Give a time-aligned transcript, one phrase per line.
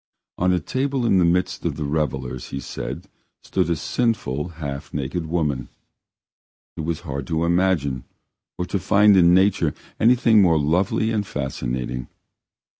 [0.39, 3.07] On a table in the midst of the revellers, he said,
[3.43, 5.69] stood a sinful, half naked woman.
[6.75, 8.05] It was hard to imagine
[8.57, 12.07] or to find in nature anything more lovely and fascinating.